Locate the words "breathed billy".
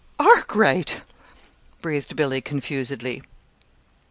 1.83-2.41